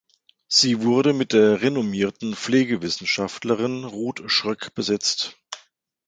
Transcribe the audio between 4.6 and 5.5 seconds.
besetzt.